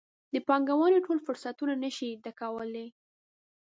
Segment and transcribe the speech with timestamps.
[0.33, 2.87] د پانګونې ټول فرصتونه نه شي ډکولی.